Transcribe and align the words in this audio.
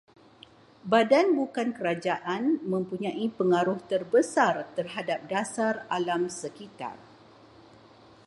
Badan 0.91 1.27
bukan 1.39 1.69
kerajaan 1.77 2.43
mempunyai 2.71 3.25
pengaruh 3.37 3.77
terbesar 3.91 4.55
terhadap 4.77 5.19
dasar 5.33 5.73
alam 5.97 6.21
sekitar 6.39 6.97